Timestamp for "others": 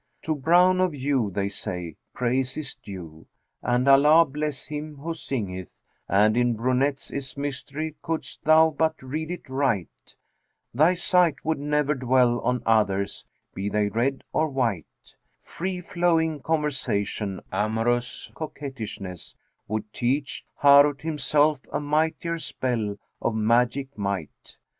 12.65-13.23